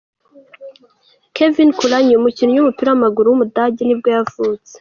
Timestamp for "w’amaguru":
2.89-3.25